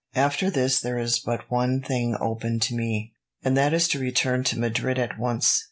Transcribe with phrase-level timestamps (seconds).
[0.15, 3.13] After this there is but one thing open to me,
[3.43, 5.59] and that is to return to Madrid at once.